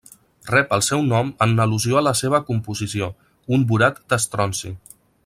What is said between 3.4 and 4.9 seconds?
un borat d'estronci.